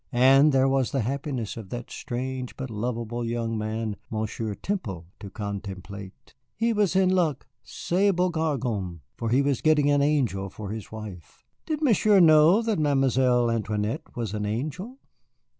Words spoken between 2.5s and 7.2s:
but lovable young man, Monsieur Temple, to contemplate. He was in